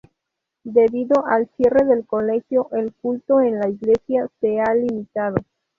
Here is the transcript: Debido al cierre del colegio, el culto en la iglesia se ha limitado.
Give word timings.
Debido 0.63 1.27
al 1.27 1.47
cierre 1.55 1.85
del 1.85 2.07
colegio, 2.07 2.69
el 2.71 2.91
culto 2.91 3.39
en 3.39 3.59
la 3.59 3.69
iglesia 3.69 4.27
se 4.39 4.59
ha 4.59 4.73
limitado. 4.73 5.35